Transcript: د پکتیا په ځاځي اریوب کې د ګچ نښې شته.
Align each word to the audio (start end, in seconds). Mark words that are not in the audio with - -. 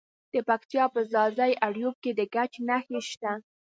د 0.33 0.35
پکتیا 0.49 0.85
په 0.93 1.01
ځاځي 1.11 1.51
اریوب 1.65 1.95
کې 2.03 2.11
د 2.19 2.21
ګچ 2.33 2.53
نښې 2.67 2.99
شته. 3.09 3.31